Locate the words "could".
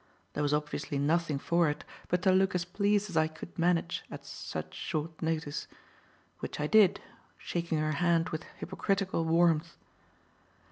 3.27-3.59